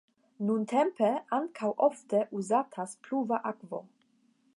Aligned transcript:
Nuntempe 0.45 1.09
ankaŭ 1.37 1.69
ofte 1.87 2.21
uzatas 2.39 2.97
pluva 3.09 3.41
akvo. 3.51 3.83